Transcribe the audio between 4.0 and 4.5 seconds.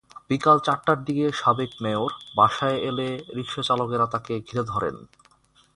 তাঁকে